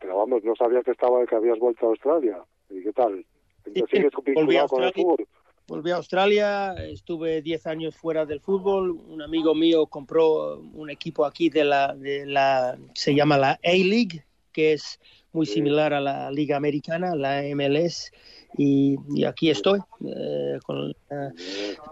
[0.00, 2.38] pero vamos, no sabía que estaba que habías vuelto a Australia.
[2.70, 3.24] ¿Y qué tal?
[3.64, 4.92] ¿Te sí, sigues volví a vinculado con el Australia.
[5.16, 5.26] fútbol?
[5.68, 8.90] Volví a Australia, estuve 10 años fuera del fútbol.
[8.90, 14.24] Un amigo mío compró un equipo aquí de la, de la se llama la A-League,
[14.52, 14.98] que es
[15.32, 18.12] muy similar a la Liga Americana, la MLS.
[18.58, 21.30] Y, y aquí estoy, eh, con eh,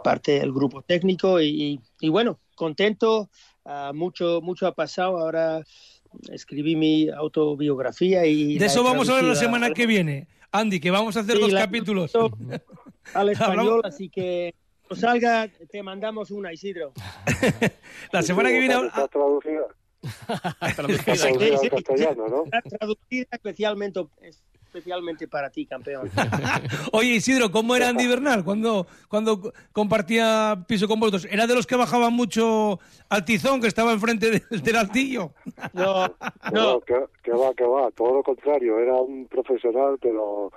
[0.05, 1.41] parte del grupo técnico.
[1.41, 3.31] Y, y bueno, contento,
[3.65, 5.19] ah, mucho, mucho ha pasado.
[5.19, 5.65] Ahora
[6.31, 8.59] escribí mi autobiografía y.
[8.59, 10.29] De eso vamos a ver la semana que viene.
[10.53, 12.13] Andy, que vamos a hacer Sí, dos capítulos.
[13.15, 14.55] al español, así que
[14.91, 16.93] salga te mandamos una, Isidro.
[18.13, 18.75] La semana que viene...
[20.63, 21.71] ¿Está traducida?
[21.71, 22.45] Castellano, ¿no?
[22.79, 24.01] Traducida especialmente,
[24.71, 26.11] especialmente para ti, campeón.
[26.93, 31.27] Oye, Isidro, ¿cómo era Andy Bernal cuando, cuando compartía piso con vosotros?
[31.31, 35.33] ¿Era de los que bajaban mucho al tizón que estaba enfrente del, del altillo?
[35.75, 36.15] No,
[36.53, 40.51] No, que, que va, que va, todo lo contrario, era un profesional, pero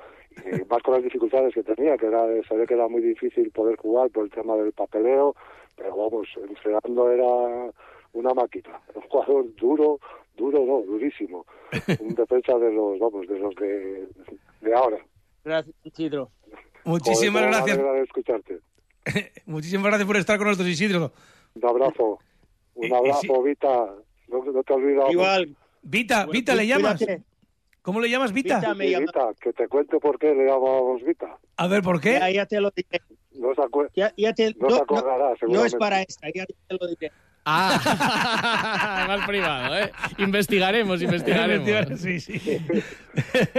[0.45, 3.77] eh, más con las dificultades que tenía, que era, sabía que era muy difícil poder
[3.77, 5.35] jugar por el tema del papeleo,
[5.75, 7.71] pero vamos, entrenando era
[8.13, 9.99] una máquina, un jugador duro,
[10.35, 11.45] duro no, durísimo,
[11.99, 14.07] un defensa de los, vamos, de los de,
[14.61, 14.97] de ahora.
[15.43, 16.31] Gracias, Isidro.
[16.85, 18.03] Muchísimas Joder, cómo me gracias.
[18.07, 18.59] escucharte.
[19.45, 21.11] Muchísimas gracias por estar con nosotros, Isidro.
[21.55, 22.19] Un abrazo,
[22.75, 23.93] un Y- y abrazo, Vita,
[24.29, 25.03] no, no te olvides.
[25.11, 25.55] Igual.
[25.81, 26.97] Vita, Vita, ¿le llamas?
[26.97, 27.23] Cuídate.
[27.81, 28.59] ¿Cómo le llamas, Vita?
[28.59, 29.05] Vita me Sí, llama.
[29.05, 31.37] Vita, que te cuente por qué le llamamos Vita.
[31.57, 32.13] A ver, ¿por qué?
[32.13, 33.01] Ya, ya te lo diré.
[33.33, 33.61] No se,
[33.93, 35.67] Ya, ya te, no se acordará, no seguramente.
[35.67, 37.11] es para esta, ya te lo diré.
[37.45, 39.91] Ah, mal privado, ¿eh?
[40.17, 41.99] Investigaremos, investigaremos.
[41.99, 42.41] Sí, sí.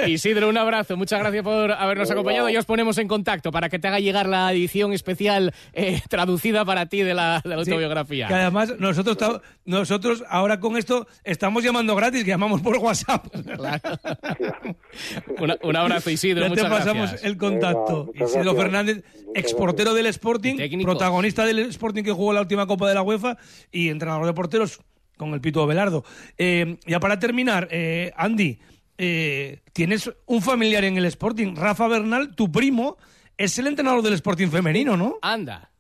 [0.07, 0.97] Isidro, un abrazo.
[0.97, 2.49] Muchas gracias por habernos acompañado.
[2.49, 6.65] Ya os ponemos en contacto para que te haga llegar la edición especial eh, traducida
[6.65, 8.27] para ti de la, de la Sí, autobiografía.
[8.27, 13.27] Que además nosotros, nosotros ahora con esto estamos llamando gratis, que llamamos por WhatsApp.
[15.39, 16.41] Una- un abrazo, Isidro.
[16.41, 17.25] Ya te muchas pasamos gracias.
[17.25, 18.11] el contacto.
[18.15, 18.57] Isidro gracias.
[18.57, 20.91] Fernández, exportero del Sporting, Técnico.
[20.91, 23.37] protagonista del Sporting que jugó la última Copa de la UEFA
[23.75, 24.81] y entrenador de porteros
[25.19, 26.05] con el Pito Belardo.
[26.39, 28.59] Eh, ya para terminar, eh, Andy,
[28.97, 32.97] eh, tienes un familiar en el Sporting, Rafa Bernal, tu primo,
[33.37, 35.19] es el entrenador del Sporting femenino, ¿no?
[35.23, 35.71] Anda.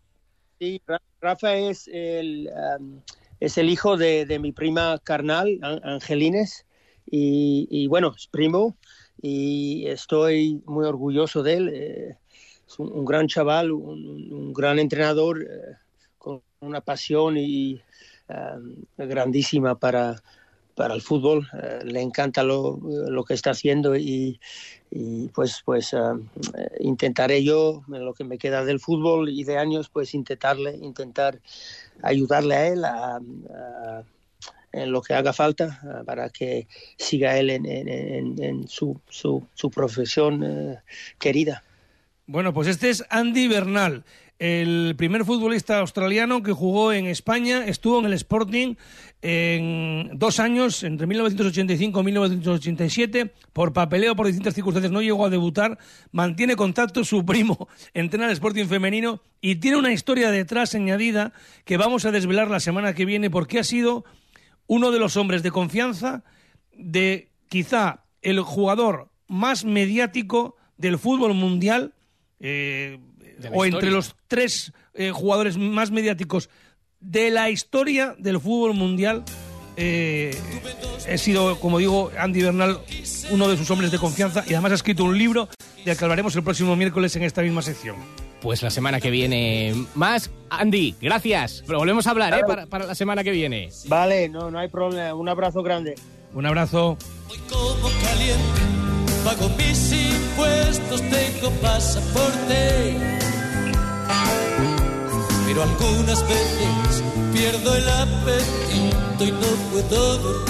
[0.58, 3.00] Sí, Ra- Rafa es el, um,
[3.40, 6.66] es el hijo de, de mi prima carnal, An- Angelines,
[7.10, 8.76] y, y bueno, es primo,
[9.22, 11.70] y estoy muy orgulloso de él.
[11.72, 12.16] eh,
[12.66, 15.76] es un, un gran chaval, un, un gran entrenador, eh,
[16.64, 17.80] una pasión y
[18.28, 20.22] um, grandísima para,
[20.74, 21.48] para el fútbol.
[21.62, 24.40] eh, le encanta lo, lo que está haciendo y,
[24.90, 29.44] y pues pues um, eh, intentaré yo en lo que me queda del fútbol y
[29.44, 31.38] de años pues intentarle intentar
[32.02, 33.20] ayudarle a él a-
[34.72, 36.66] en lo que haga falta ah, para que
[36.98, 40.78] siga él en, en- en- su, su, su profesión eh,
[41.18, 41.62] querida.
[42.26, 44.02] Bueno, pues este es Andy Bernal,
[44.38, 48.74] el primer futbolista australiano que jugó en España, estuvo en el Sporting
[49.22, 55.30] en dos años, entre 1985 y 1987, por papeleo, por distintas circunstancias, no llegó a
[55.30, 55.78] debutar,
[56.10, 61.32] mantiene contacto, su primo entrena el Sporting femenino y tiene una historia detrás añadida
[61.64, 64.04] que vamos a desvelar la semana que viene porque ha sido
[64.66, 66.24] uno de los hombres de confianza
[66.72, 71.94] de quizá el jugador más mediático del fútbol mundial
[72.40, 72.98] eh,
[73.38, 73.76] De la o historia.
[73.76, 76.48] entre los tres eh, jugadores más mediáticos
[77.00, 79.24] de la historia del fútbol mundial
[79.76, 80.36] eh,
[81.06, 82.78] he sido, como digo, Andy Bernal,
[83.30, 85.48] uno de sus hombres de confianza y además ha escrito un libro
[85.84, 87.96] del que hablaremos el próximo miércoles en esta misma sección.
[88.40, 90.30] Pues la semana que viene más.
[90.50, 91.64] Andy, gracias.
[91.66, 92.42] Pero volvemos a hablar, ¿eh?
[92.46, 93.70] Para, para la semana que viene.
[93.86, 95.14] Vale, no, no hay problema.
[95.14, 95.94] Un abrazo grande.
[96.34, 96.98] Un abrazo.
[97.48, 98.42] como caliente,
[99.24, 102.96] pago mis impuestos, tengo pasaporte.
[105.46, 107.02] Pero algunas veces
[107.32, 110.44] pierdo el apetito y no puedo.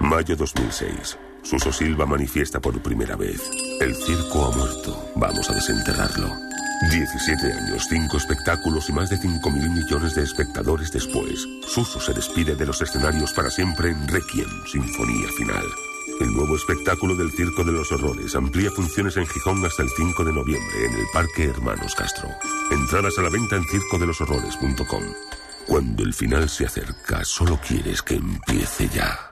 [0.00, 1.18] Mayo 2006.
[1.42, 3.40] Suso Silva manifiesta por primera vez.
[3.80, 5.10] El circo ha muerto.
[5.16, 6.28] Vamos a desenterrarlo.
[6.90, 11.46] 17 años, 5 espectáculos y más de 5 mil millones de espectadores después.
[11.66, 15.91] Suso se despide de los escenarios para siempre en Requiem, Sinfonía Final.
[16.22, 20.24] El nuevo espectáculo del Circo de los Horrores amplía funciones en Gijón hasta el 5
[20.24, 22.28] de noviembre en el Parque Hermanos Castro.
[22.70, 25.02] Entradas a la venta en circodeloshorrores.com.
[25.66, 29.31] Cuando el final se acerca, solo quieres que empiece ya.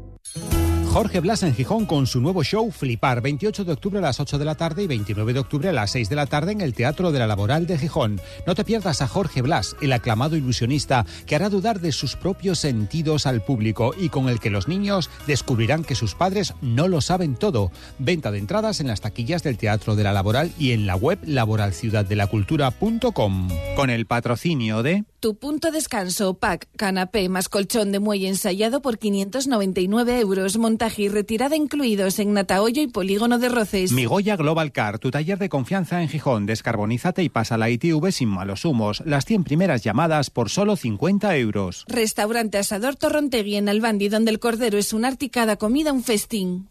[0.93, 4.37] Jorge Blas en Gijón con su nuevo show Flipar, 28 de octubre a las 8
[4.37, 6.73] de la tarde y 29 de octubre a las 6 de la tarde en el
[6.73, 8.19] Teatro de la Laboral de Gijón.
[8.45, 12.59] No te pierdas a Jorge Blas, el aclamado ilusionista que hará dudar de sus propios
[12.59, 16.99] sentidos al público y con el que los niños descubrirán que sus padres no lo
[16.99, 17.71] saben todo.
[17.97, 21.19] Venta de entradas en las taquillas del Teatro de la Laboral y en la web
[21.23, 23.47] laboralciudaddelacultura.com.
[23.77, 25.05] Con el patrocinio de...
[25.21, 31.09] Tu punto descanso, pack, canapé más colchón de muelle ensayado por 599 euros, montaje y
[31.09, 33.91] retirada incluidos en Natahoyo y Polígono de Roces.
[33.91, 36.47] Migoya Global Car, tu taller de confianza en Gijón.
[36.47, 39.03] Descarbonízate y pasa la ITV sin malos humos.
[39.05, 41.85] Las 100 primeras llamadas por solo 50 euros.
[41.87, 46.67] Restaurante Asador Torrontegui en Albandi, donde el cordero es una articada comida, un festín.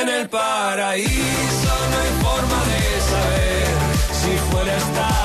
[0.00, 1.08] En el paraíso
[1.90, 3.66] no hay forma de saber
[4.12, 5.21] si fuera está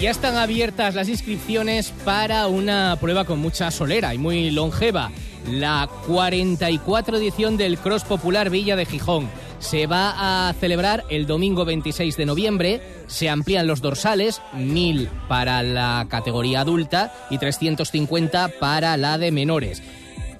[0.00, 5.10] ya están abiertas las inscripciones para una prueba con mucha solera y muy longeva.
[5.50, 9.30] La 44 edición del Cross Popular Villa de Gijón.
[9.58, 12.82] Se va a celebrar el domingo 26 de noviembre.
[13.06, 19.82] Se amplían los dorsales, 1000 para la categoría adulta y 350 para la de menores.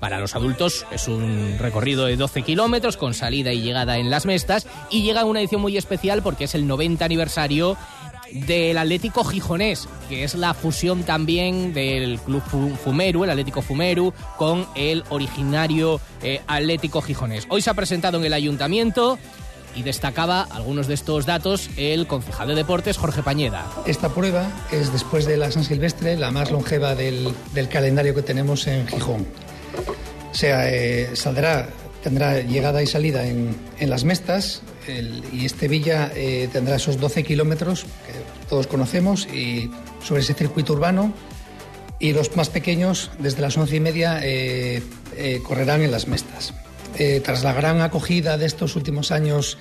[0.01, 4.27] Para los adultos es un recorrido de 12 kilómetros con salida y llegada en las
[4.27, 7.77] Mestas y llega una edición muy especial porque es el 90 aniversario
[8.33, 12.43] del Atlético Gijonés, que es la fusión también del Club
[12.83, 17.47] Fumeru, el Atlético Fumeru, con el originario eh, Atlético Gijonés.
[17.49, 19.19] Hoy se ha presentado en el ayuntamiento
[19.75, 23.67] y destacaba algunos de estos datos el concejal de deportes Jorge Pañeda.
[23.87, 27.35] Esta prueba es después de la San Silvestre la más longeva del,
[27.71, 29.27] calendario que tenemos en Gijón.
[30.31, 31.69] O sea, eh, saldrá,
[32.03, 36.99] tendrá llegada y salida en, en las Mestas el, y este Villa eh, tendrá esos
[36.99, 39.71] 12 kilómetros que todos conocemos y
[40.03, 41.13] sobre ese circuito urbano
[41.99, 44.83] y los más pequeños desde las once y media eh,
[45.17, 46.55] eh, correrán en las Mestas.
[46.99, 49.59] Eh, tras la gran acogida de estos últimos años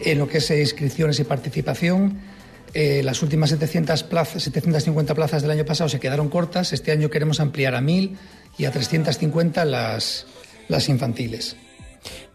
[0.00, 2.18] en lo que es inscripciones y participación,
[2.72, 6.72] eh, las últimas 700 plazas, 750 plazas del año pasado se quedaron cortas.
[6.72, 8.16] Este año queremos ampliar a 1000
[8.58, 10.26] y a 350 las,
[10.68, 11.56] las infantiles.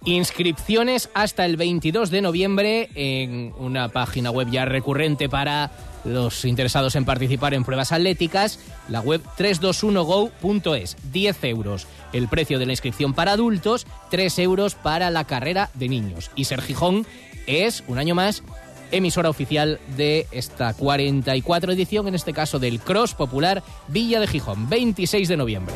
[0.06, 5.72] Inscripciones hasta el 22 de noviembre en una página web ya recurrente para
[6.06, 11.88] los interesados en participar en pruebas atléticas, la web 321go.es, 10 euros.
[12.14, 16.32] El precio de la inscripción para adultos, 3 euros para la carrera de niños.
[16.36, 17.06] Y Ser Gijón
[17.48, 18.44] es, un año más,
[18.92, 24.70] emisora oficial de esta 44 edición, en este caso del Cross Popular Villa de Gijón,
[24.70, 25.76] 26 de noviembre.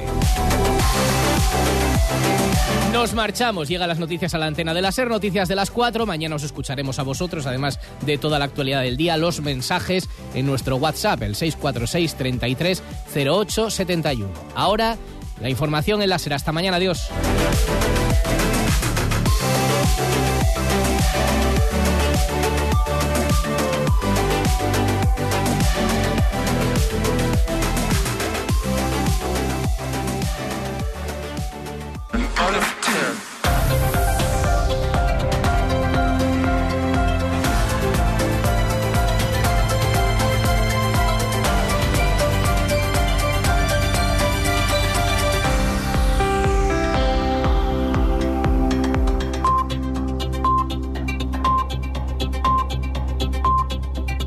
[2.92, 6.06] Nos marchamos, llegan las noticias a la antena de la SER, noticias de las 4,
[6.06, 10.46] mañana os escucharemos a vosotros, además de toda la actualidad del día, los mensajes en
[10.46, 12.84] nuestro WhatsApp, el 646 33
[13.16, 14.30] 08 71.
[14.56, 14.98] Ahora,
[15.40, 17.10] la información en la SER, hasta mañana, adiós.